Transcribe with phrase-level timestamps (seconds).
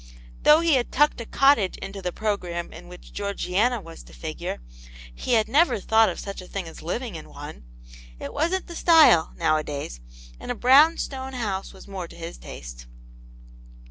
[0.41, 4.59] Though he had tucked a cottage into the programme in which Georgiana was to figure,
[5.13, 7.65] he had nevei* thought of such a thing as living in one;
[8.19, 9.99] it wasn't the style, nowadays,
[10.39, 12.87] and a brown stone house was more to his taste.